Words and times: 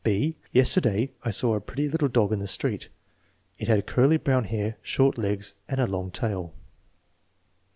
(6) 0.03 0.33
Yesterday 0.51 1.11
I 1.23 1.29
saw 1.29 1.53
a 1.53 1.61
pretty 1.61 1.87
little 1.87 2.07
dog 2.07 2.33
in 2.33 2.39
the 2.39 2.47
street. 2.47 2.89
It 3.59 3.67
had 3.67 3.85
curly 3.85 4.17
brown 4.17 4.45
hair, 4.45 4.79
short 4.81 5.19
legs, 5.19 5.55
and 5.69 5.79
a 5.79 5.85
long 5.85 6.09
tail. 6.09 6.55